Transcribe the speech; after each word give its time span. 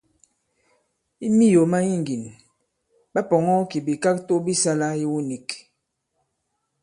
I 1.25 1.27
miyò 1.37 1.61
ma 1.71 1.79
iŋgìn, 1.93 2.23
ɓa 3.13 3.21
pɔ̀ŋɔ 3.29 3.55
kì 3.69 3.77
bìkakto 3.85 4.33
bi 4.45 4.53
sālā 4.61 4.87
iwu 5.03 5.17
nīk. 5.29 5.47